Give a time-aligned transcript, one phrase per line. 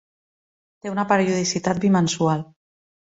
[0.85, 2.43] Té una periodicitat bimensual.